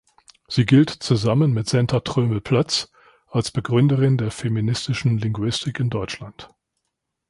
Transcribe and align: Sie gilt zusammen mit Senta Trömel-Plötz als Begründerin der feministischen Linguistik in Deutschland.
Sie 0.47 0.65
gilt 0.65 0.89
zusammen 0.89 1.53
mit 1.53 1.69
Senta 1.69 1.99
Trömel-Plötz 1.99 2.91
als 3.27 3.51
Begründerin 3.51 4.17
der 4.17 4.31
feministischen 4.31 5.19
Linguistik 5.19 5.79
in 5.79 5.91
Deutschland. 5.91 6.49